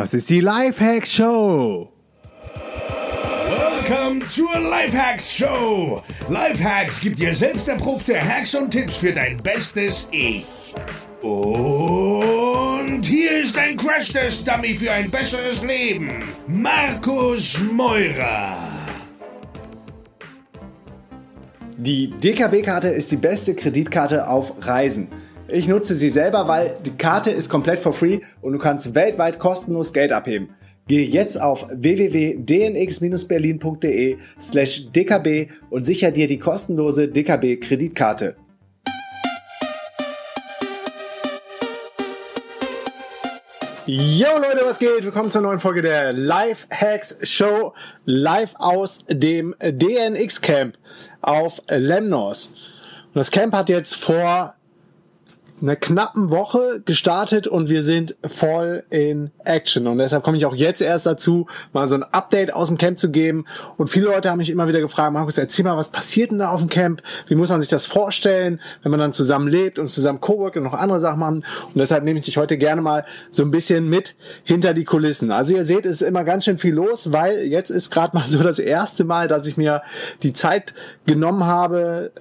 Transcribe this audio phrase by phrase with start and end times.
[0.00, 1.92] Das ist die Lifehacks Show.
[3.50, 6.02] Welcome zur Lifehacks Show.
[6.30, 10.46] Lifehacks gibt dir selbst erprobte Hacks und Tipps für dein bestes Ich.
[11.20, 16.24] Und hier ist ein Crash-Test-Dummy für ein besseres Leben.
[16.46, 18.56] Markus Meurer.
[21.76, 25.08] Die DKB-Karte ist die beste Kreditkarte auf Reisen.
[25.52, 29.40] Ich nutze sie selber, weil die Karte ist komplett for free und du kannst weltweit
[29.40, 30.50] kostenlos Geld abheben.
[30.86, 38.36] Gehe jetzt auf www.dnx-berlin.de slash dkb und sicher dir die kostenlose DKB-Kreditkarte.
[43.86, 45.02] Yo Leute, was geht?
[45.02, 47.74] Willkommen zur neuen Folge der Life Hacks Show
[48.04, 50.78] live aus dem DNX Camp
[51.22, 52.54] auf Lemnos.
[53.08, 54.54] Und das Camp hat jetzt vor
[55.62, 59.86] einer knappen Woche gestartet und wir sind voll in Action.
[59.86, 62.98] Und deshalb komme ich auch jetzt erst dazu, mal so ein Update aus dem Camp
[62.98, 63.44] zu geben.
[63.76, 66.50] Und viele Leute haben mich immer wieder gefragt, Markus, erzähl mal, was passiert denn da
[66.50, 67.02] auf dem Camp?
[67.26, 70.64] Wie muss man sich das vorstellen, wenn man dann zusammen lebt und zusammen Cowork und
[70.64, 71.44] noch andere Sachen machen?
[71.66, 75.30] Und deshalb nehme ich dich heute gerne mal so ein bisschen mit hinter die Kulissen.
[75.30, 78.26] Also ihr seht, es ist immer ganz schön viel los, weil jetzt ist gerade mal
[78.26, 79.82] so das erste Mal, dass ich mir
[80.22, 80.74] die Zeit
[81.06, 82.12] genommen habe,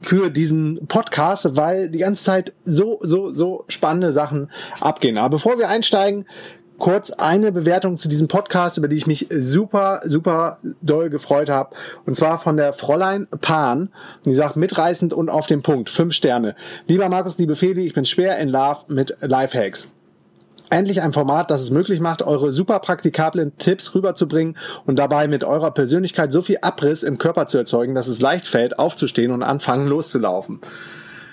[0.00, 5.18] für diesen Podcast, weil die ganze Zeit so, so, so spannende Sachen abgehen.
[5.18, 6.26] Aber bevor wir einsteigen,
[6.78, 11.74] kurz eine Bewertung zu diesem Podcast, über die ich mich super, super doll gefreut habe.
[12.04, 13.90] Und zwar von der Fräulein Pan.
[14.24, 15.88] Die sagt mitreißend und auf den Punkt.
[15.88, 16.54] Fünf Sterne.
[16.86, 19.88] Lieber Markus, liebe Feli, ich bin schwer in Love mit Lifehacks.
[20.68, 25.44] Endlich ein Format, das es möglich macht, eure super praktikablen Tipps rüberzubringen und dabei mit
[25.44, 29.44] eurer Persönlichkeit so viel Abriss im Körper zu erzeugen, dass es leicht fällt, aufzustehen und
[29.44, 30.60] anfangen loszulaufen.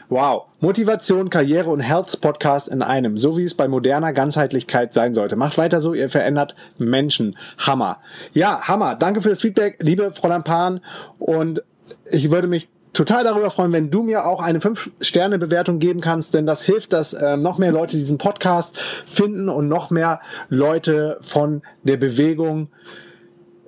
[0.09, 0.45] Wow.
[0.59, 5.35] Motivation, Karriere und Health Podcast in einem, so wie es bei moderner Ganzheitlichkeit sein sollte.
[5.35, 7.35] Macht weiter so, ihr verändert Menschen.
[7.57, 7.97] Hammer.
[8.33, 8.95] Ja, Hammer.
[8.95, 10.81] Danke für das Feedback, liebe Fräulein Pan.
[11.17, 11.63] Und
[12.11, 16.45] ich würde mich total darüber freuen, wenn du mir auch eine 5-Sterne-Bewertung geben kannst, denn
[16.45, 21.63] das hilft, dass äh, noch mehr Leute diesen Podcast finden und noch mehr Leute von
[21.83, 22.69] der Bewegung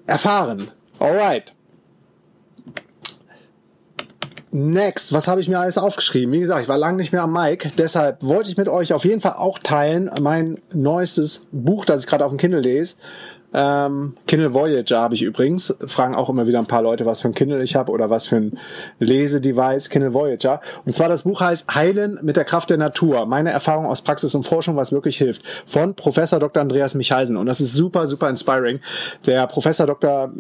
[0.07, 0.71] erfahren.
[0.99, 1.53] Alright.
[4.57, 6.31] Next, was habe ich mir alles aufgeschrieben?
[6.31, 9.03] Wie gesagt, ich war lange nicht mehr am Mic, deshalb wollte ich mit euch auf
[9.03, 12.95] jeden Fall auch teilen mein neuestes Buch, das ich gerade auf dem Kindle lese.
[13.57, 15.73] Ähm, Kindle Voyager habe ich übrigens.
[15.87, 18.27] Fragen auch immer wieder ein paar Leute, was für ein Kindle ich habe oder was
[18.27, 18.59] für ein
[18.99, 19.89] Lesedevice.
[19.89, 20.59] Kindle Voyager.
[20.85, 23.25] Und zwar das Buch heißt Heilen mit der Kraft der Natur.
[23.25, 25.41] Meine Erfahrung aus Praxis und Forschung, was wirklich hilft.
[25.65, 26.61] Von Professor Dr.
[26.61, 27.37] Andreas Michalsen.
[27.37, 28.81] Und das ist super, super inspiring.
[29.25, 30.33] Der Professor Dr.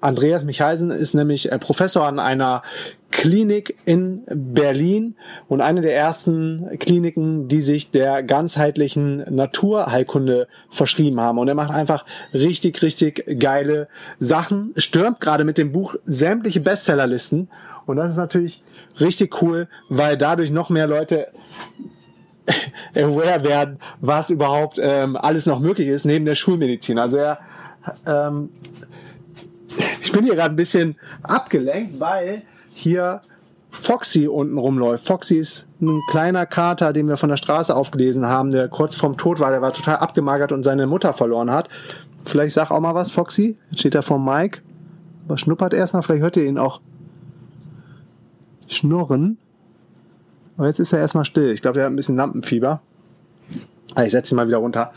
[0.00, 2.62] Andreas Michalsen ist nämlich äh, Professor an einer
[3.10, 5.16] Klinik in Berlin
[5.48, 11.38] und eine der ersten Kliniken, die sich der ganzheitlichen Naturheilkunde verschrieben haben.
[11.38, 12.04] Und er macht einfach
[12.34, 13.88] richtig, richtig geile
[14.18, 17.48] Sachen, stürmt gerade mit dem Buch sämtliche Bestsellerlisten.
[17.86, 18.62] Und das ist natürlich
[19.00, 21.28] richtig cool, weil dadurch noch mehr Leute
[22.94, 26.98] aware werden, was überhaupt ähm, alles noch möglich ist neben der Schulmedizin.
[26.98, 27.38] Also er
[28.06, 28.50] ähm,
[30.08, 32.40] ich bin hier gerade ein bisschen abgelenkt, weil
[32.72, 33.20] hier
[33.70, 35.04] Foxy unten rumläuft.
[35.04, 39.18] Foxy ist ein kleiner Kater, den wir von der Straße aufgelesen haben, der kurz vorm
[39.18, 39.50] Tod war.
[39.50, 41.68] Der war total abgemagert und seine Mutter verloren hat.
[42.24, 43.58] Vielleicht sag auch mal was, Foxy.
[43.70, 44.62] Jetzt steht er vor Mike.
[45.26, 46.02] Was schnuppert erstmal.
[46.02, 46.80] Vielleicht hört ihr ihn auch
[48.66, 49.36] schnurren.
[50.56, 51.52] Aber jetzt ist er erstmal still.
[51.52, 52.80] Ich glaube, der hat ein bisschen Lampenfieber.
[53.94, 54.90] Ah, ich setze ihn mal wieder runter.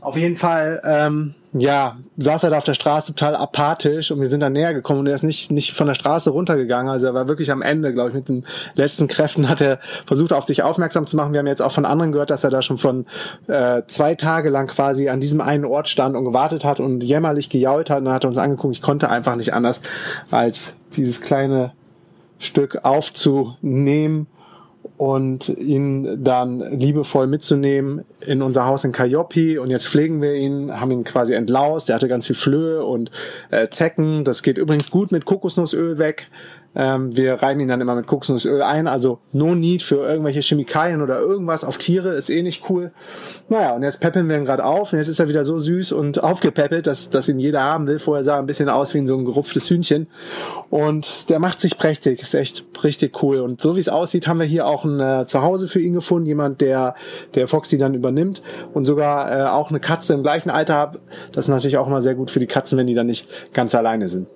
[0.00, 4.26] Auf jeden Fall, ähm, ja, saß er da auf der Straße total apathisch und wir
[4.26, 6.90] sind dann näher gekommen und er ist nicht, nicht von der Straße runtergegangen.
[6.90, 8.44] Also er war wirklich am Ende, glaube ich, mit den
[8.74, 11.32] letzten Kräften hat er versucht, auf sich aufmerksam zu machen.
[11.32, 13.06] Wir haben jetzt auch von anderen gehört, dass er da schon von
[13.46, 17.50] äh, zwei Tage lang quasi an diesem einen Ort stand und gewartet hat und jämmerlich
[17.50, 18.74] gejault hat und dann hat er uns angeguckt.
[18.74, 19.80] Ich konnte einfach nicht anders,
[20.32, 21.72] als dieses kleine
[22.40, 24.26] Stück aufzunehmen
[24.96, 30.80] und ihn dann liebevoll mitzunehmen in unser Haus in Kajopi und jetzt pflegen wir ihn,
[30.80, 33.10] haben ihn quasi entlaust, er hatte ganz viel Flöhe und
[33.50, 36.26] äh, Zecken, das geht übrigens gut mit Kokosnussöl weg,
[36.76, 41.02] ähm, wir reiben ihn dann immer mit Kokosnussöl ein, also no need für irgendwelche Chemikalien
[41.02, 42.90] oder irgendwas auf Tiere, ist eh nicht cool.
[43.48, 45.92] Naja, und jetzt peppeln wir ihn gerade auf und jetzt ist er wieder so süß
[45.92, 47.98] und aufgepäppelt, dass, dass ihn jeder haben will.
[47.98, 50.08] Vorher sah er ein bisschen aus wie so ein gerupftes Hühnchen.
[50.70, 53.38] Und der macht sich prächtig, ist echt richtig cool.
[53.38, 56.26] Und so wie es aussieht, haben wir hier auch ein äh, Zuhause für ihn gefunden,
[56.26, 56.96] jemand, der,
[57.34, 60.98] der Foxy dann übernimmt und sogar äh, auch eine Katze im gleichen Alter hat.
[61.32, 63.74] Das ist natürlich auch immer sehr gut für die Katzen, wenn die dann nicht ganz
[63.74, 64.28] alleine sind.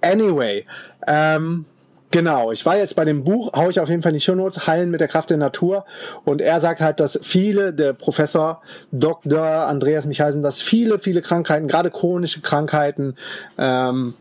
[0.00, 0.64] Anyway,
[1.06, 1.66] ähm,
[2.14, 4.66] Genau, ich war jetzt bei dem Buch, hau ich auf jeden Fall in die Shownotes,
[4.66, 5.86] Heilen mit der Kraft der Natur.
[6.26, 8.60] Und er sagt halt, dass viele, der Professor
[8.92, 9.40] Dr.
[9.40, 13.16] Andreas Michalsen, dass viele, viele Krankheiten, gerade chronische Krankheiten,
[13.56, 14.12] ähm,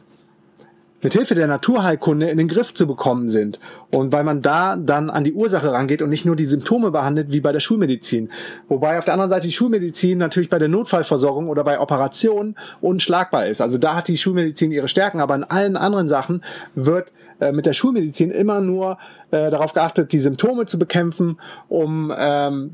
[1.01, 3.59] mit Hilfe der Naturheilkunde in den Griff zu bekommen sind.
[3.91, 7.31] Und weil man da dann an die Ursache rangeht und nicht nur die Symptome behandelt
[7.31, 8.29] wie bei der Schulmedizin.
[8.67, 13.47] Wobei auf der anderen Seite die Schulmedizin natürlich bei der Notfallversorgung oder bei Operationen unschlagbar
[13.47, 13.61] ist.
[13.61, 16.43] Also da hat die Schulmedizin ihre Stärken, aber in allen anderen Sachen
[16.75, 18.97] wird äh, mit der Schulmedizin immer nur
[19.31, 21.37] äh, darauf geachtet, die Symptome zu bekämpfen,
[21.67, 22.71] um ähm,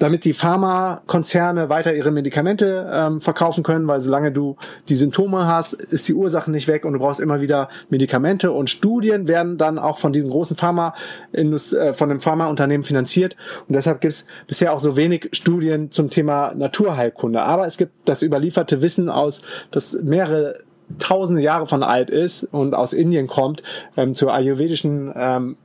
[0.00, 4.56] damit die Pharmakonzerne weiter ihre Medikamente ähm, verkaufen können, weil solange du
[4.88, 8.70] die Symptome hast, ist die Ursache nicht weg und du brauchst immer wieder Medikamente und
[8.70, 10.94] Studien werden dann auch von diesen großen Pharma
[11.32, 13.36] äh, von dem Pharmaunternehmen finanziert
[13.68, 17.42] und deshalb gibt es bisher auch so wenig Studien zum Thema Naturheilkunde.
[17.42, 20.60] Aber es gibt das überlieferte Wissen aus, das mehrere
[20.98, 23.62] tausende Jahre von alt ist und aus Indien kommt,
[23.98, 25.56] ähm, zur ayurvedischen ähm,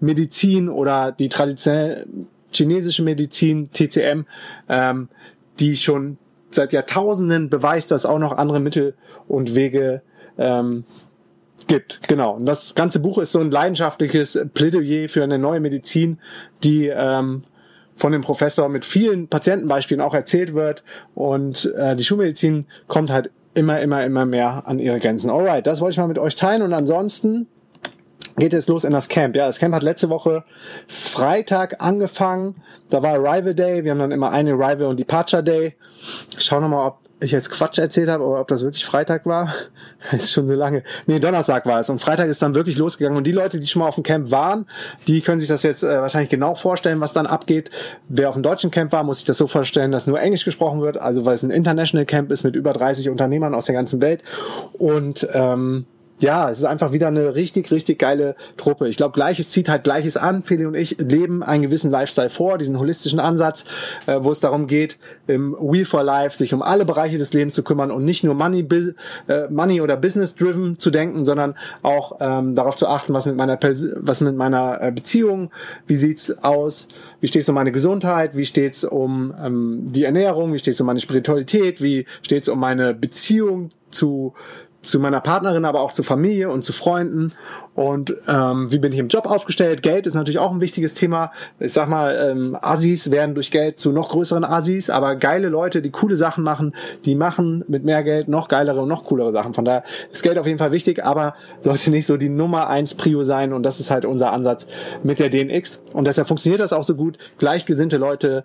[0.00, 2.06] Medizin oder die traditionell
[2.54, 4.24] chinesische Medizin, TCM,
[4.68, 5.08] ähm,
[5.60, 6.18] die schon
[6.50, 8.94] seit Jahrtausenden beweist, dass auch noch andere Mittel
[9.28, 10.02] und Wege
[10.38, 10.84] ähm,
[11.66, 12.08] gibt.
[12.08, 12.34] Genau.
[12.34, 16.18] Und das ganze Buch ist so ein leidenschaftliches Plädoyer für eine neue Medizin,
[16.62, 17.42] die ähm,
[17.96, 20.82] von dem Professor mit vielen Patientenbeispielen auch erzählt wird.
[21.14, 25.30] Und äh, die Schulmedizin kommt halt immer, immer, immer mehr an ihre Grenzen.
[25.30, 26.62] Alright, das wollte ich mal mit euch teilen.
[26.62, 27.46] Und ansonsten
[28.36, 29.36] geht jetzt los in das Camp.
[29.36, 30.44] Ja, das Camp hat letzte Woche
[30.88, 32.56] Freitag angefangen.
[32.90, 33.84] Da war Arrival Day.
[33.84, 35.74] Wir haben dann immer eine Arrival und Departure Day.
[36.36, 39.54] Ich schau nochmal, ob ich jetzt Quatsch erzählt habe oder ob das wirklich Freitag war.
[40.12, 40.82] Ist schon so lange.
[41.06, 41.88] Nee, Donnerstag war es.
[41.88, 43.16] Und Freitag ist dann wirklich losgegangen.
[43.16, 44.66] Und die Leute, die schon mal auf dem Camp waren,
[45.08, 47.70] die können sich das jetzt äh, wahrscheinlich genau vorstellen, was dann abgeht.
[48.08, 50.82] Wer auf dem deutschen Camp war, muss sich das so vorstellen, dass nur Englisch gesprochen
[50.82, 51.00] wird.
[51.00, 54.22] Also weil es ein International Camp ist mit über 30 Unternehmern aus der ganzen Welt.
[54.74, 55.86] Und ähm,
[56.20, 58.88] ja, es ist einfach wieder eine richtig, richtig geile Truppe.
[58.88, 60.42] Ich glaube, Gleiches zieht halt Gleiches an.
[60.44, 63.64] Feli und ich leben einen gewissen Lifestyle vor, diesen holistischen Ansatz,
[64.06, 64.96] äh, wo es darum geht,
[65.26, 68.34] im Wheel for Life sich um alle Bereiche des Lebens zu kümmern und nicht nur
[68.34, 68.66] Money,
[69.28, 73.36] äh, Money oder Business driven zu denken, sondern auch ähm, darauf zu achten, was mit
[73.36, 75.50] meiner, Pers was mit meiner äh, Beziehung,
[75.86, 76.88] wie sieht's aus,
[77.20, 81.00] wie steht's um meine Gesundheit, wie steht's um ähm, die Ernährung, wie steht's um meine
[81.00, 84.34] Spiritualität, wie steht's um meine Beziehung zu
[84.84, 87.32] zu meiner Partnerin, aber auch zu Familie und zu Freunden.
[87.74, 89.82] Und ähm, wie bin ich im Job aufgestellt?
[89.82, 91.32] Geld ist natürlich auch ein wichtiges Thema.
[91.58, 95.82] Ich sag mal, ähm, Assis werden durch Geld zu noch größeren Assis, aber geile Leute,
[95.82, 99.54] die coole Sachen machen, die machen mit mehr Geld noch geilere und noch coolere Sachen.
[99.54, 99.82] Von daher
[100.12, 103.52] ist Geld auf jeden Fall wichtig, aber sollte nicht so die Nummer eins Prio sein.
[103.52, 104.66] Und das ist halt unser Ansatz
[105.02, 105.82] mit der DNX.
[105.92, 107.18] Und deshalb funktioniert das auch so gut.
[107.38, 108.44] Gleichgesinnte Leute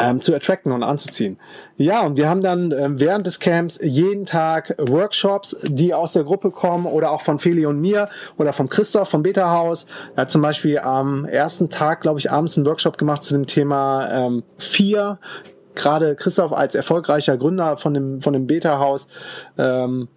[0.00, 1.38] ähm, zu attracten und anzuziehen.
[1.76, 6.24] Ja, und wir haben dann ähm, während des Camps jeden Tag Workshops, die aus der
[6.24, 8.08] Gruppe kommen oder auch von Feli und mir
[8.38, 9.86] oder vom Christoph vom Beta Haus.
[10.16, 13.46] Er hat zum Beispiel am ersten Tag, glaube ich, abends einen Workshop gemacht zu dem
[13.46, 15.18] Thema ähm, vier.
[15.74, 19.06] Gerade Christoph als erfolgreicher Gründer von dem, von dem Beta Haus.
[19.56, 20.08] Ähm,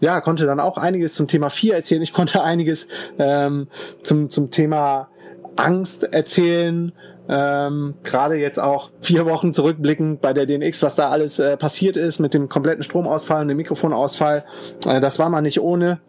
[0.00, 2.02] ja, konnte dann auch einiges zum Thema vier erzählen.
[2.02, 2.86] Ich konnte einiges
[3.18, 3.68] ähm,
[4.02, 5.08] zum, zum Thema
[5.56, 6.92] Angst erzählen,
[7.28, 11.96] ähm, Gerade jetzt auch vier Wochen zurückblickend bei der DNX, was da alles äh, passiert
[11.96, 14.44] ist mit dem kompletten Stromausfall und dem Mikrofonausfall.
[14.86, 16.00] Äh, das war man nicht ohne.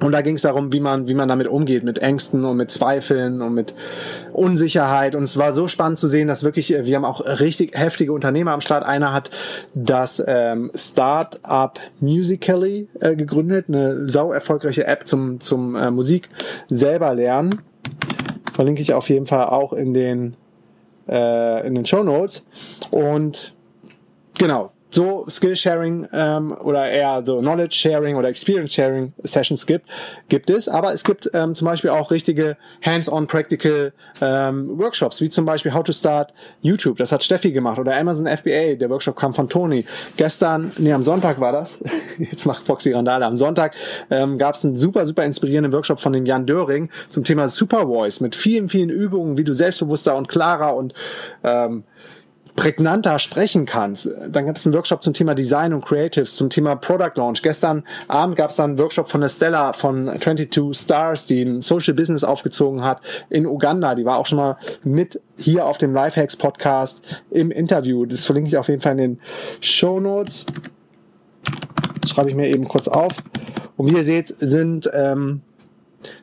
[0.00, 2.70] Und da ging es darum, wie man, wie man damit umgeht, mit Ängsten und mit
[2.70, 3.74] Zweifeln und mit
[4.32, 5.14] Unsicherheit.
[5.14, 8.12] Und es war so spannend zu sehen, dass wirklich, äh, wir haben auch richtig heftige
[8.12, 8.84] Unternehmer am Start.
[8.84, 9.30] Einer hat
[9.74, 16.28] das ähm, Startup Musically äh, gegründet, eine sau erfolgreiche App zum, zum äh, Musik
[16.68, 17.62] selber lernen.
[18.52, 20.36] Verlinke ich auf jeden Fall auch in den,
[21.08, 22.44] äh, in den Show Notes.
[22.90, 23.54] Und
[24.38, 29.88] genau, so Skill-Sharing ähm, oder eher so Knowledge-Sharing oder Experience-Sharing Sessions gibt,
[30.28, 30.68] gibt es.
[30.68, 35.72] Aber es gibt ähm, zum Beispiel auch richtige Hands-on Practical ähm, Workshops, wie zum Beispiel
[35.72, 36.96] How to Start YouTube.
[36.98, 38.74] Das hat Steffi gemacht oder Amazon FBA.
[38.74, 39.84] Der Workshop kam von Tony.
[40.16, 41.82] Gestern, nee, am Sonntag war das.
[42.18, 43.24] Jetzt macht Foxy Randale.
[43.24, 43.74] Am Sonntag
[44.10, 47.86] ähm, gab es einen super, super inspirierenden Workshop von dem Jan Döring zum Thema Super
[47.86, 50.94] Voice mit vielen, vielen Übungen, wie du selbstbewusster und klarer und
[51.44, 51.84] ähm,
[52.60, 54.10] prägnanter sprechen kannst.
[54.28, 57.40] Dann gab es einen Workshop zum Thema Design und Creatives, zum Thema Product Launch.
[57.40, 61.62] Gestern Abend gab es dann einen Workshop von der Stella von 22 Stars, die ein
[61.62, 63.00] Social Business aufgezogen hat
[63.30, 63.94] in Uganda.
[63.94, 68.04] Die war auch schon mal mit hier auf dem Lifehacks Podcast im Interview.
[68.04, 69.20] Das verlinke ich auf jeden Fall in den
[69.62, 70.44] Show Notes.
[72.06, 73.14] Schreibe ich mir eben kurz auf.
[73.78, 75.40] Und wie ihr seht, sind ähm,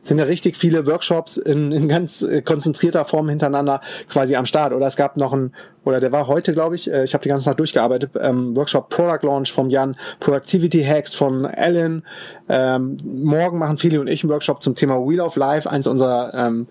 [0.01, 4.73] sind ja richtig viele Workshops in, in ganz äh, konzentrierter Form hintereinander quasi am Start.
[4.73, 5.53] Oder es gab noch ein,
[5.83, 8.89] oder der war heute, glaube ich, äh, ich habe die ganze Nacht durchgearbeitet, ähm, Workshop
[8.89, 12.03] Product Launch vom Jan, Productivity Hacks von Alan.
[12.49, 16.33] Ähm, morgen machen Feli und ich einen Workshop zum Thema Wheel of Life, eins unserer
[16.33, 16.67] ähm,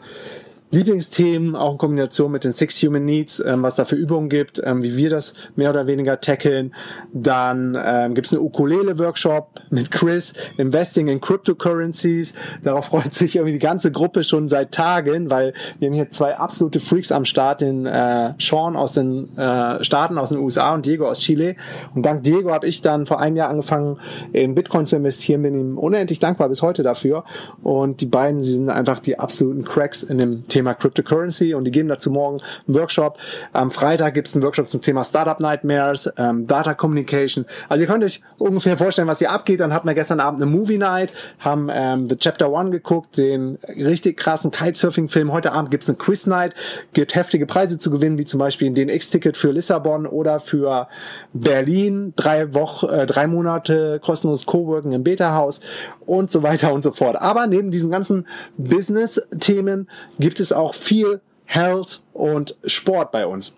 [0.76, 4.61] Lieblingsthemen, auch in Kombination mit den Six Human Needs, ähm, was da für Übungen gibt,
[4.62, 6.75] ähm, wie wir das mehr oder weniger tackeln.
[7.14, 12.35] Dann ähm, gibt es einen Ukulele-Workshop mit Chris, Investing in Cryptocurrencies.
[12.62, 16.37] Darauf freut sich irgendwie die ganze Gruppe schon seit Tagen, weil wir haben hier zwei
[16.37, 20.85] absolute Freaks am Start, den äh, Sean aus den äh, Staaten, aus den USA und
[20.85, 21.56] Diego aus Chile.
[21.95, 23.99] Und dank Diego habe ich dann vor einem Jahr angefangen,
[24.35, 27.25] in Bitcoin zu investieren, bin ihm unendlich dankbar bis heute dafür.
[27.62, 31.70] Und die beiden, sie sind einfach die absoluten Cracks in dem Thema Cryptocurrency und die
[31.70, 33.18] geben dazu morgen einen Workshop.
[33.52, 37.44] Am Freitag gibt es einen Workshop zum Thema Startup Nightmares, ähm, Data Communication.
[37.68, 39.61] Also ihr könnt euch ungefähr vorstellen, was hier abgeht.
[39.61, 43.58] Dann hatten wir gestern Abend eine Movie Night, haben ähm, The Chapter One geguckt, den
[43.68, 45.32] richtig krassen Kitesurfing-Film.
[45.32, 46.54] Heute Abend gibt es eine Quiz Night,
[46.92, 50.88] gibt heftige Preise zu gewinnen, wie zum Beispiel den X-Ticket für Lissabon oder für
[51.32, 55.61] Berlin, drei Wochen, äh, drei Monate kostenlos Coworking im Beta-Haus
[56.06, 57.16] und so weiter und so fort.
[57.20, 63.55] Aber neben diesen ganzen Business-Themen gibt es es auch viel Health und Sport bei uns.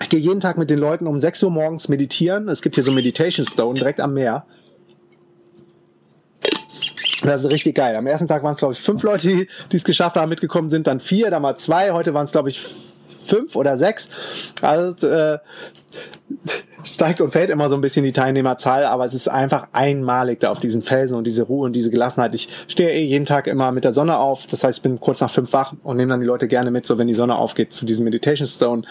[0.00, 2.48] Ich gehe jeden Tag mit den Leuten um 6 Uhr morgens meditieren.
[2.48, 4.44] Es gibt hier so Meditation Stone direkt am Meer.
[7.22, 7.94] Das ist richtig geil.
[7.94, 10.88] Am ersten Tag waren es, glaube ich, fünf Leute, die es geschafft haben, mitgekommen sind,
[10.88, 11.92] dann vier, dann mal zwei.
[11.92, 12.60] Heute waren es, glaube ich,
[13.26, 14.08] fünf oder sechs.
[14.60, 15.38] Also äh,
[16.84, 20.50] steigt und fällt immer so ein bisschen die Teilnehmerzahl, aber es ist einfach einmalig da
[20.50, 22.34] auf diesen Felsen und diese Ruhe und diese Gelassenheit.
[22.34, 25.20] Ich stehe eh jeden Tag immer mit der Sonne auf, das heißt, ich bin kurz
[25.20, 27.72] nach fünf wach und nehme dann die Leute gerne mit, so wenn die Sonne aufgeht,
[27.72, 28.82] zu diesem Meditation Stone.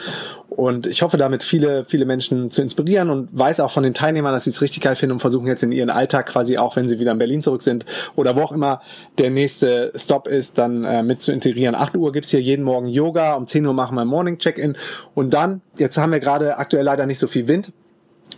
[0.50, 4.34] Und ich hoffe damit viele, viele Menschen zu inspirieren und weiß auch von den Teilnehmern,
[4.34, 6.90] dass sie es richtig geil finden und versuchen jetzt in ihren Alltag quasi auch, wenn
[6.90, 7.86] sie wieder in Berlin zurück sind
[8.18, 8.82] oder wo auch immer
[9.18, 11.74] der nächste Stop ist, dann äh, mit zu integrieren.
[11.74, 14.76] 8 Uhr gibt's hier jeden Morgen Yoga, um 10 Uhr machen wir Morning Check-In
[15.16, 17.72] und dann, jetzt haben wir gerade aktuell leider nicht so viel Wind,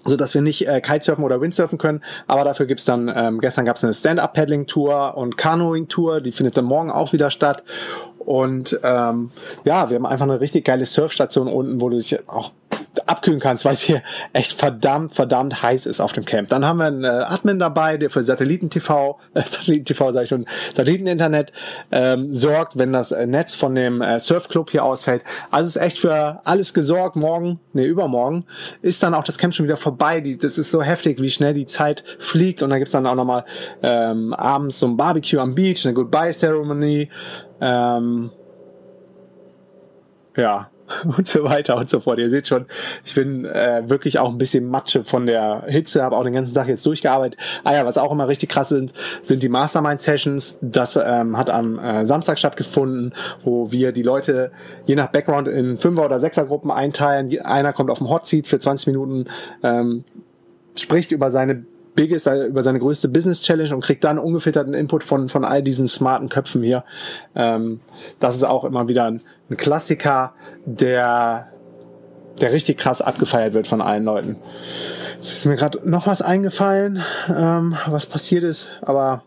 [0.06, 2.02] so dass wir nicht äh, Kitesurfen oder Windsurfen können.
[2.28, 6.92] Aber dafür gibt's dann, ähm, gestern gab's eine Stand-Up-Paddling-Tour und Canoeing-Tour, die findet dann morgen
[6.92, 7.64] auch wieder statt.
[8.20, 9.32] Und ähm,
[9.66, 12.52] ja, wir haben einfach eine richtig geile Surfstation unten, wo du dich auch
[13.06, 16.50] abkühlen kannst, weil es hier echt verdammt, verdammt heiß ist auf dem Camp.
[16.50, 20.46] Dann haben wir einen äh, Admin dabei, der für Satelliten-TV, äh, Satelliten-TV sage ich schon,
[20.74, 21.52] Satelliten-Internet
[21.92, 25.24] ähm, sorgt, wenn das äh, Netz von dem äh, Surfclub hier ausfällt.
[25.52, 27.16] Also ist echt für alles gesorgt.
[27.16, 28.46] Morgen, nee, übermorgen
[28.82, 30.22] ist dann auch das Camp schon wieder vorbei.
[30.22, 32.62] Die, das ist so heftig, wie schnell die Zeit fliegt.
[32.64, 33.46] Und dann gibt's dann auch nochmal
[33.82, 37.10] ähm, abends so ein Barbecue am Beach, eine Goodbye-Ceremony.
[37.62, 38.32] Ähm,
[40.36, 40.70] ja,
[41.18, 42.20] und so weiter und so fort.
[42.20, 42.66] Ihr seht schon,
[43.04, 46.54] ich bin äh, wirklich auch ein bisschen Matsche von der Hitze, habe auch den ganzen
[46.54, 47.40] Tag jetzt durchgearbeitet.
[47.64, 50.60] Ah ja, was auch immer richtig krass sind, sind die Mastermind-Sessions.
[50.62, 54.52] Das ähm, hat am äh, Samstag stattgefunden, wo wir die Leute
[54.86, 57.40] je nach Background in Fünfer- oder Sechsergruppen einteilen.
[57.42, 59.26] Einer kommt auf dem Hot Seat für 20 Minuten,
[59.64, 60.04] ähm,
[60.76, 65.30] spricht über seine biggest, über seine größte Business Challenge und kriegt dann ungefilterten Input von,
[65.30, 66.84] von all diesen smarten Köpfen hier.
[67.36, 67.82] Ähm,
[68.20, 70.34] das ist auch immer wieder ein, ein Klassiker,
[70.66, 71.50] der,
[72.42, 74.38] der richtig krass abgefeiert wird von allen Leuten.
[75.16, 79.24] Jetzt ist mir gerade noch was eingefallen, ähm, was passiert ist, aber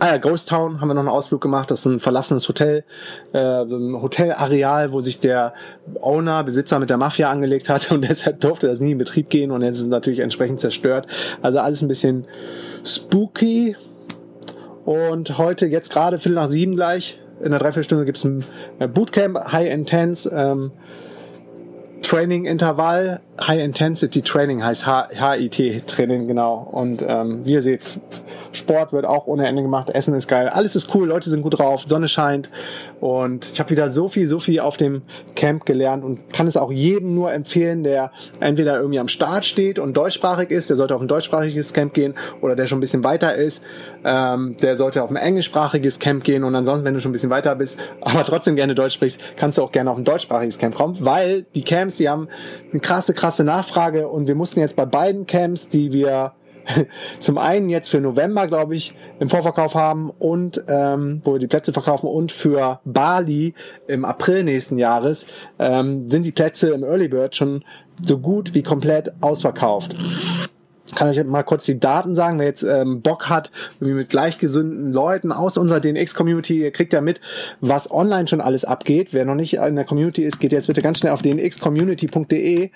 [0.00, 1.70] Ah ja, Ghost Town haben wir noch einen Ausflug gemacht.
[1.70, 2.84] Das ist ein verlassenes Hotel,
[3.32, 5.54] äh, ein Hotelareal, wo sich der
[6.00, 9.52] Owner, Besitzer mit der Mafia angelegt hat und deshalb durfte das nie in Betrieb gehen
[9.52, 11.06] und jetzt ist es natürlich entsprechend zerstört.
[11.42, 12.26] Also alles ein bisschen
[12.84, 13.76] spooky.
[14.84, 18.44] Und heute, jetzt gerade Viertel nach sieben gleich, in der Dreiviertelstunde gibt es ein
[18.92, 20.30] Bootcamp, High Intense.
[20.34, 20.72] Ähm,
[22.04, 22.44] Training
[23.34, 26.68] Intervall, High Intensity Training heißt HIT Training, genau.
[26.70, 27.80] Und ähm, wie ihr seht,
[28.52, 31.58] Sport wird auch ohne Ende gemacht, Essen ist geil, alles ist cool, Leute sind gut
[31.58, 32.50] drauf, Sonne scheint.
[33.00, 35.02] Und ich habe wieder so viel, so viel auf dem
[35.34, 39.78] Camp gelernt und kann es auch jedem nur empfehlen, der entweder irgendwie am Start steht
[39.78, 43.04] und deutschsprachig ist, der sollte auf ein deutschsprachiges Camp gehen oder der schon ein bisschen
[43.04, 43.62] weiter ist,
[44.04, 47.30] ähm, der sollte auf ein englischsprachiges Camp gehen und ansonsten, wenn du schon ein bisschen
[47.30, 50.74] weiter bist, aber trotzdem gerne Deutsch sprichst, kannst du auch gerne auf ein deutschsprachiges Camp
[50.74, 52.28] kommen, weil die Camps, die haben
[52.70, 56.32] eine krasse, krasse Nachfrage und wir mussten jetzt bei beiden Camps, die wir
[57.20, 61.46] zum einen jetzt für November, glaube ich, im Vorverkauf haben und ähm, wo wir die
[61.46, 63.54] Plätze verkaufen und für Bali
[63.86, 65.26] im April nächsten Jahres
[65.58, 67.64] ähm, sind die Plätze im Early Bird schon
[68.02, 69.96] so gut wie komplett ausverkauft.
[70.94, 74.92] Kann euch mal kurz die Daten sagen, wer jetzt ähm, Bock hat, irgendwie mit gleichgesinnten
[74.92, 77.20] Leuten aus unserer DNX-Community, ihr kriegt ja mit,
[77.60, 79.08] was online schon alles abgeht.
[79.12, 82.70] Wer noch nicht in der Community ist, geht jetzt bitte ganz schnell auf dnxcommunity.de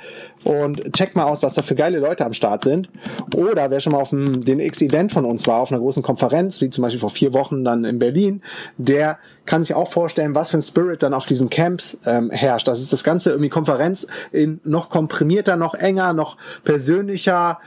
[0.45, 2.89] und checkt mal aus, was da für geile Leute am Start sind.
[3.35, 6.71] Oder wer schon mal auf dem DNX-Event von uns war, auf einer großen Konferenz, wie
[6.71, 8.43] zum Beispiel vor vier Wochen dann in Berlin,
[8.77, 12.69] der kann sich auch vorstellen, was für ein Spirit dann auf diesen Camps ähm, herrscht.
[12.69, 17.59] Das ist das ganze irgendwie Konferenz in noch komprimierter, noch enger, noch persönlicher,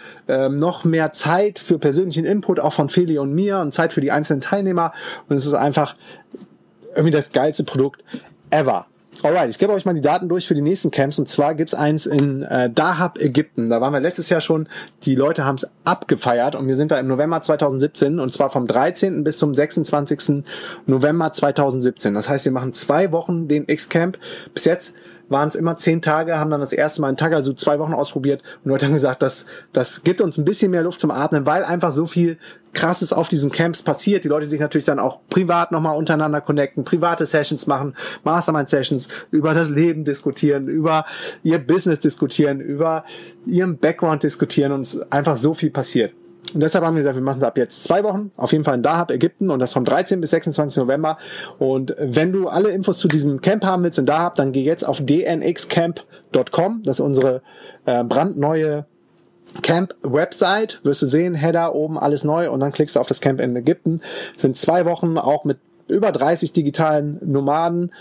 [0.46, 4.02] ähm, noch mehr Zeit für persönlichen Input auch von Feli und mir und Zeit für
[4.02, 4.94] die einzelnen Teilnehmer.
[5.30, 5.96] Und es ist einfach
[6.96, 8.04] irgendwie das geilste Produkt
[8.50, 8.86] ever.
[9.24, 11.20] Alright, ich gebe euch mal die Daten durch für die nächsten Camps.
[11.20, 13.70] Und zwar gibt's eins in äh, Dahab, Ägypten.
[13.70, 14.68] Da waren wir letztes Jahr schon.
[15.04, 18.66] Die Leute haben es abgefeiert und wir sind da im November 2017 und zwar vom
[18.66, 19.24] 13.
[19.24, 20.44] bis zum 26.
[20.88, 22.16] November 2017.
[22.16, 24.18] Das heißt, wir machen zwei Wochen den X-Camp.
[24.54, 24.96] Bis jetzt
[25.32, 28.44] waren es immer zehn Tage, haben dann das erste Mal in Tagasu zwei Wochen ausprobiert
[28.64, 31.64] und Leute haben gesagt, das, das gibt uns ein bisschen mehr Luft zum Atmen, weil
[31.64, 32.38] einfach so viel
[32.74, 34.24] krasses auf diesen Camps passiert.
[34.24, 39.54] Die Leute sich natürlich dann auch privat nochmal untereinander connecten, private Sessions machen, Mastermind-Sessions, über
[39.54, 41.06] das Leben diskutieren, über
[41.44, 43.04] ihr Business diskutieren, über
[43.46, 46.14] ihren Background diskutieren und einfach so viel passiert.
[46.54, 48.76] Und deshalb haben wir gesagt, wir machen es ab jetzt zwei Wochen, auf jeden Fall
[48.76, 50.22] in Dahab, Ägypten und das vom 13.
[50.22, 50.82] bis 26.
[50.82, 51.18] November.
[51.60, 54.86] Und wenn du alle Infos zu diesem Camp haben willst in Dahab, dann geh jetzt
[54.86, 56.84] auf dnxcamp.com.
[56.84, 57.42] Das ist unsere
[57.86, 58.86] äh, brandneue
[59.62, 60.80] Camp-Website.
[60.84, 63.56] Wirst du sehen, Header oben, alles neu und dann klickst du auf das Camp in
[63.56, 64.02] Ägypten.
[64.36, 65.58] Es sind zwei Wochen auch mit
[65.92, 67.92] über 30 digitalen Nomaden.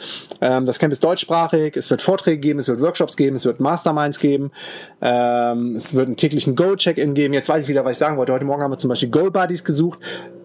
[0.40, 1.76] Ähm, das Camp ist deutschsprachig.
[1.76, 4.52] Es wird Vorträge geben, es wird Workshops geben, es wird Masterminds geben.
[5.00, 7.34] Ähm, es wird einen täglichen Go-Check-In geben.
[7.34, 8.32] Jetzt weiß ich wieder, was ich sagen wollte.
[8.32, 10.00] Heute Morgen haben wir zum Beispiel Goal-Buddies gesucht.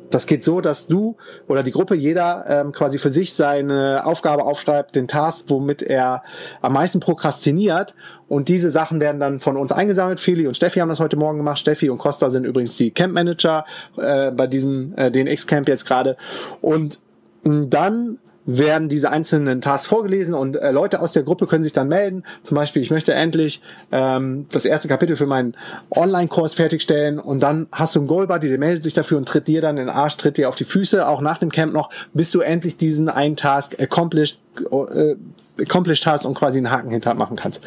[0.09, 4.43] Das geht so, dass du oder die Gruppe jeder ähm, quasi für sich seine Aufgabe
[4.43, 6.23] aufschreibt, den Task, womit er
[6.61, 7.95] am meisten prokrastiniert.
[8.27, 10.19] Und diese Sachen werden dann von uns eingesammelt.
[10.19, 11.59] Feli und Steffi haben das heute Morgen gemacht.
[11.59, 13.65] Steffi und Costa sind übrigens die Camp Manager
[13.97, 16.17] äh, bei diesem äh, DNX Camp jetzt gerade.
[16.61, 16.99] Und
[17.45, 21.87] dann werden diese einzelnen Tasks vorgelesen und äh, Leute aus der Gruppe können sich dann
[21.87, 22.23] melden.
[22.43, 23.61] Zum Beispiel, ich möchte endlich
[23.91, 25.55] ähm, das erste Kapitel für meinen
[25.89, 29.61] Online-Kurs fertigstellen und dann hast du einen Goalbuddy, der meldet sich dafür und tritt dir
[29.61, 32.31] dann in den Arsch, tritt dir auf die Füße, auch nach dem Camp noch, bis
[32.31, 34.39] du endlich diesen einen Task accomplished,
[34.71, 35.15] äh,
[35.59, 37.63] accomplished hast und quasi einen Haken hinter machen kannst.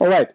[0.00, 0.34] Alright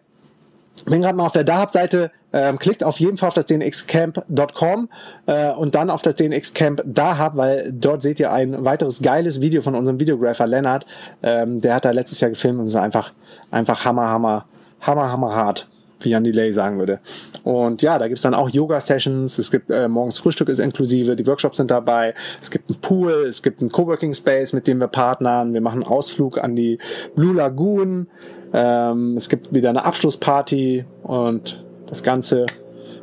[0.88, 4.88] bin gerade mal auf der Dahab-Seite, ähm, klickt auf jeden Fall auf das dnxcamp.com
[5.26, 9.62] äh, und dann auf das dnxcamp Dahab, weil dort seht ihr ein weiteres geiles Video
[9.62, 10.86] von unserem Videographer Lennart.
[11.22, 13.12] Ähm, der hat da letztes Jahr gefilmt und ist einfach,
[13.50, 14.46] einfach hammer, hammer,
[14.80, 15.68] hammer, hammer hart
[16.00, 17.00] wie Jan Delay sagen würde.
[17.42, 21.26] Und ja, da gibt's dann auch Yoga-Sessions, es gibt äh, morgens Frühstück ist inklusive, die
[21.26, 24.88] Workshops sind dabei, es gibt einen Pool, es gibt einen Coworking Space, mit dem wir
[24.88, 26.78] partnern, wir machen einen Ausflug an die
[27.16, 28.06] Blue Lagoon,
[28.52, 32.46] ähm, es gibt wieder eine Abschlussparty und das Ganze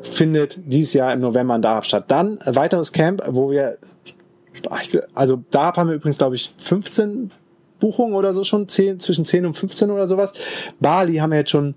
[0.02, 2.06] findet dieses Jahr im November in Dahab statt.
[2.08, 3.78] Dann ein weiteres Camp, wo wir,
[5.14, 7.32] also Dahab haben wir übrigens, glaube ich, 15
[7.80, 10.34] Buchungen oder so schon, 10, zwischen 10 und 15 oder sowas.
[10.80, 11.76] Bali haben wir jetzt schon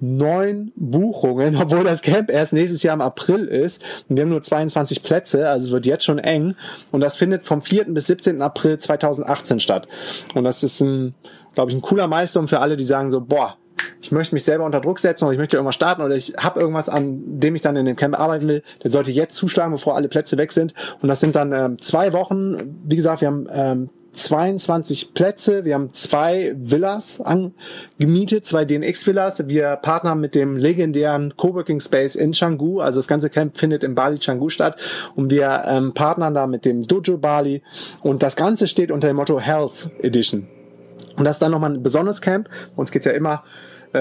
[0.00, 3.82] neun Buchungen, obwohl das Camp erst nächstes Jahr im April ist.
[4.08, 6.54] Und wir haben nur 22 Plätze, also es wird jetzt schon eng.
[6.92, 7.86] Und das findet vom 4.
[7.86, 8.42] bis 17.
[8.42, 9.88] April 2018 statt.
[10.34, 11.14] Und das ist ein,
[11.54, 13.56] glaube ich, ein cooler Meister für alle, die sagen so, boah,
[14.04, 16.60] ich möchte mich selber unter Druck setzen oder ich möchte irgendwas starten oder ich habe
[16.60, 19.96] irgendwas, an dem ich dann in dem Camp arbeiten will, der sollte jetzt zuschlagen, bevor
[19.96, 20.74] alle Plätze weg sind.
[21.00, 22.82] Und das sind dann ähm, zwei Wochen.
[22.84, 25.64] Wie gesagt, wir haben ähm, 22 Plätze.
[25.64, 29.48] Wir haben zwei Villas angemietet, zwei DNX-Villas.
[29.48, 32.80] Wir partnern mit dem legendären Coworking Space in Canggu.
[32.80, 34.76] Also das ganze Camp findet in Bali Canggu statt.
[35.16, 37.62] Und wir ähm, partnern da mit dem Dojo Bali.
[38.02, 40.46] Und das Ganze steht unter dem Motto Health Edition.
[41.16, 42.50] Und das ist dann nochmal ein besonderes Camp.
[42.76, 43.44] Uns geht's ja immer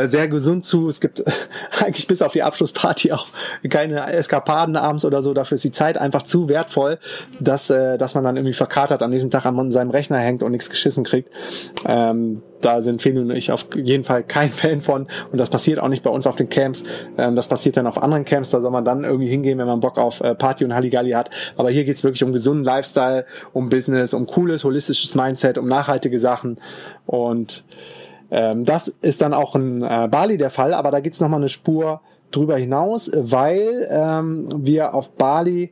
[0.08, 0.88] sehr gesund zu.
[0.88, 1.24] Es gibt
[1.80, 3.28] eigentlich bis auf die Abschlussparty auch
[3.70, 5.34] keine Eskapaden abends oder so.
[5.34, 7.00] Dafür ist die Zeit einfach zu wertvoll,
[7.40, 10.52] dass, äh, dass man dann irgendwie verkatert am nächsten Tag an seinem Rechner hängt und
[10.52, 11.30] nichts geschissen kriegt.
[11.86, 15.80] Ähm, da sind Feli und ich auf jeden Fall kein Fan von und das passiert
[15.80, 16.84] auch nicht bei uns auf den Camps.
[17.18, 19.80] Ähm, das passiert dann auf anderen Camps, da soll man dann irgendwie hingehen, wenn man
[19.80, 21.30] Bock auf äh, Party und Halligalli hat.
[21.58, 26.20] Aber hier geht's wirklich um gesunden Lifestyle, um Business, um cooles, holistisches Mindset, um nachhaltige
[26.20, 26.60] Sachen
[27.06, 27.64] und
[28.34, 31.38] ähm, das ist dann auch in äh, Bali der Fall, aber da geht's noch mal
[31.38, 32.02] eine Spur
[32.36, 35.72] drüber hinaus, weil ähm, wir auf Bali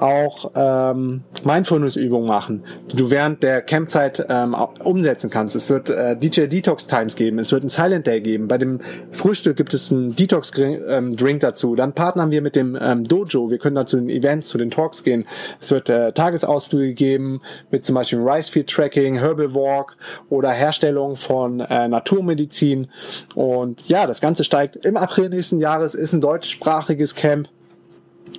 [0.00, 5.56] auch ähm, Mindfulness-Übungen machen, die du während der Campzeit ähm, umsetzen kannst.
[5.56, 8.48] Es wird äh, DJ Detox Times geben, es wird ein Silent Day geben.
[8.48, 11.74] Bei dem Frühstück gibt es einen Detox ähm, Drink dazu.
[11.74, 13.50] Dann partnern wir mit dem ähm, Dojo.
[13.50, 15.26] Wir können dann zu den Events, zu den Talks gehen.
[15.60, 17.40] Es wird äh, Tagesausflüge geben
[17.70, 19.96] mit zum Beispiel Rice Feed Tracking, Herbal Walk
[20.30, 22.88] oder Herstellung von äh, Naturmedizin.
[23.34, 27.48] Und ja, das Ganze steigt im April nächsten Jahres, ist ein deutschsprachiges Camp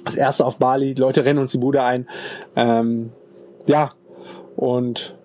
[0.05, 2.07] das erste auf Bali, die Leute rennen uns die Bude ein.
[2.55, 3.11] Ähm,
[3.67, 3.91] ja,
[4.55, 5.15] und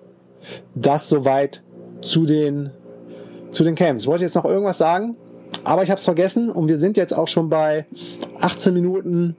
[0.75, 1.63] das soweit
[2.03, 2.71] zu den,
[3.51, 4.07] zu den Camps.
[4.07, 5.17] Wollte jetzt noch irgendwas sagen,
[5.65, 7.87] aber ich habe es vergessen und wir sind jetzt auch schon bei
[8.41, 9.37] 18 Minuten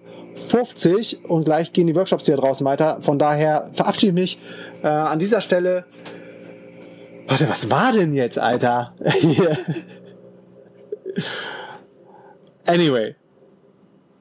[0.47, 2.97] 50 und gleich gehen die Workshops hier draußen weiter.
[3.01, 4.39] Von daher verabschiede ich mich
[4.83, 5.85] äh, an dieser Stelle.
[7.27, 8.93] Warte, was war denn jetzt, Alter?
[12.67, 13.15] anyway,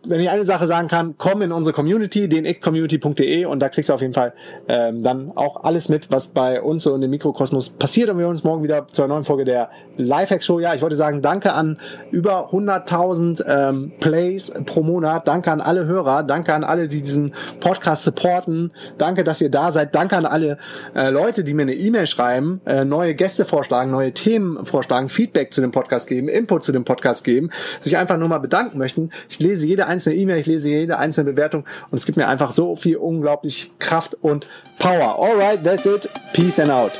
[0.06, 3.94] wenn ich eine Sache sagen kann, komm in unsere Community, dnxcommunity.de und da kriegst du
[3.94, 4.34] auf jeden Fall
[4.68, 8.10] ähm, dann auch alles mit, was bei uns so in dem Mikrokosmos passiert.
[8.10, 10.60] Und wir uns morgen wieder zur neuen Folge der Lifehack Show.
[10.60, 11.78] Ja, ich wollte sagen, danke an
[12.10, 17.34] über 100.000 ähm, Plays pro Monat, danke an alle Hörer, danke an alle, die diesen
[17.60, 20.58] Podcast supporten, danke, dass ihr da seid, danke an alle
[20.94, 25.52] äh, Leute, die mir eine E-Mail schreiben, äh, neue Gäste vorschlagen, neue Themen vorschlagen, Feedback
[25.52, 29.10] zu dem Podcast geben, Input zu dem Podcast geben, sich einfach nur mal bedanken möchten.
[29.28, 32.50] Ich lese jede einzelne E-Mail, ich lese jede einzelne Bewertung und es gibt mir einfach
[32.50, 35.18] so viel unglaublich Kraft und Power.
[35.18, 36.08] Alright, that's it.
[36.32, 36.92] Peace and out.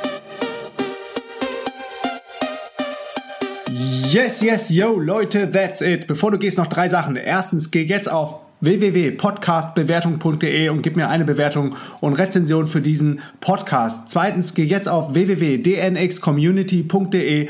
[4.09, 6.07] Yes, yes, yo, Leute, that's it.
[6.07, 7.17] Bevor du gehst, noch drei Sachen.
[7.17, 14.09] Erstens, geh jetzt auf www.podcastbewertung.de und gib mir eine Bewertung und Rezension für diesen Podcast.
[14.09, 17.49] Zweitens, geh jetzt auf www.dnxcommunity.de